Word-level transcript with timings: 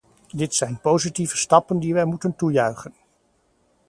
Dit 0.31 0.53
zijn 0.55 0.79
positieve 0.81 1.37
stappen 1.37 1.79
die 1.79 1.93
wij 1.93 2.05
moeten 2.05 2.35
toejuichen. 2.35 2.93